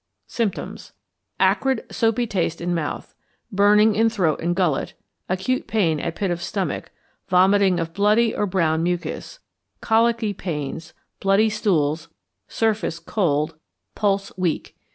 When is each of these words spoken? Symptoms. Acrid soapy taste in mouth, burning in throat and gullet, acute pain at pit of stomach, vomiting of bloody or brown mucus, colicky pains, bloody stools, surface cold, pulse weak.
Symptoms. 0.25 0.93
Acrid 1.39 1.85
soapy 1.91 2.25
taste 2.25 2.59
in 2.59 2.73
mouth, 2.73 3.13
burning 3.51 3.93
in 3.93 4.09
throat 4.09 4.41
and 4.41 4.55
gullet, 4.55 4.95
acute 5.29 5.67
pain 5.67 5.99
at 5.99 6.15
pit 6.15 6.31
of 6.31 6.41
stomach, 6.41 6.89
vomiting 7.29 7.79
of 7.79 7.93
bloody 7.93 8.33
or 8.35 8.47
brown 8.47 8.81
mucus, 8.81 9.37
colicky 9.79 10.33
pains, 10.33 10.95
bloody 11.19 11.51
stools, 11.51 12.07
surface 12.47 12.97
cold, 12.97 13.59
pulse 13.93 14.31
weak. 14.37 14.75